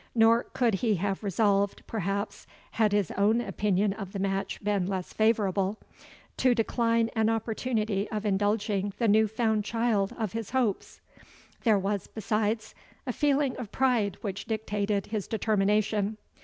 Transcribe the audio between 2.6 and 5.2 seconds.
had his own opinion of the match been less